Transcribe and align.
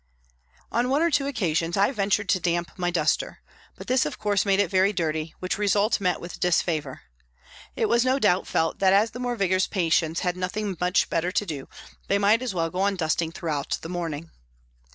On 0.71 0.89
one 0.89 1.03
or 1.03 1.11
two 1.11 1.27
occasions 1.27 1.77
I 1.77 1.91
ventured 1.91 2.27
to 2.29 2.39
damp 2.39 2.71
my 2.75 2.89
duster, 2.89 3.43
but 3.75 3.85
this, 3.85 4.03
of 4.03 4.17
course, 4.17 4.47
made 4.47 4.59
it 4.59 4.71
very 4.71 4.91
dirty, 4.91 5.35
which 5.37 5.59
result 5.59 6.01
met 6.01 6.19
with 6.19 6.39
disfavour. 6.39 7.01
It 7.75 7.87
was 7.87 8.03
no 8.03 8.17
doubt 8.17 8.47
felt 8.47 8.79
that 8.79 8.93
as 8.93 9.11
the 9.11 9.19
more 9.19 9.35
vigorous 9.35 9.67
patients 9.67 10.21
had 10.21 10.35
nothing 10.35 10.75
much 10.81 11.07
better 11.11 11.31
to 11.33 11.45
do, 11.45 11.69
they 12.07 12.17
might 12.17 12.41
as 12.41 12.51
well 12.51 12.71
go 12.71 12.79
on 12.81 12.95
dusting 12.95 13.31
throughout 13.31 13.77
the 13.83 13.89
morning. 13.89 14.31